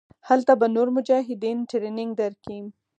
هلته 0.27 0.53
به 0.59 0.67
نور 0.75 0.87
مجاهدين 0.95 1.57
ټرېننګ 1.69 2.11
دركي. 2.21 2.59